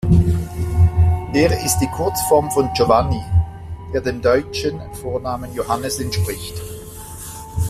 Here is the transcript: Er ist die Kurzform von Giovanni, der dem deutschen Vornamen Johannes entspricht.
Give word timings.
Er 1.31 1.63
ist 1.63 1.77
die 1.77 1.85
Kurzform 1.95 2.49
von 2.49 2.73
Giovanni, 2.73 3.21
der 3.93 4.01
dem 4.01 4.19
deutschen 4.19 4.81
Vornamen 4.95 5.53
Johannes 5.53 5.99
entspricht. 5.99 6.59